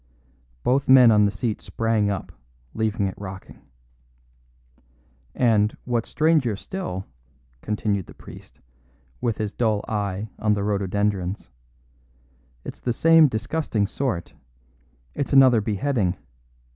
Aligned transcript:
Both 0.63 0.89
men 0.89 1.11
on 1.11 1.25
the 1.25 1.31
seat 1.31 1.61
sprang 1.61 2.09
up, 2.09 2.31
leaving 2.73 3.05
it 3.05 3.13
rocking. 3.19 3.61
"And, 5.35 5.77
what's 5.85 6.09
stranger 6.09 6.55
still," 6.55 7.05
continued 7.61 8.07
the 8.07 8.15
priest, 8.15 8.59
with 9.21 9.37
his 9.37 9.53
dull 9.53 9.85
eye 9.87 10.27
on 10.39 10.55
the 10.55 10.63
rhododendrons, 10.63 11.51
"it's 12.65 12.79
the 12.81 12.93
same 12.93 13.27
disgusting 13.27 13.85
sort; 13.85 14.33
it's 15.13 15.33
another 15.33 15.61
beheading. 15.61 16.17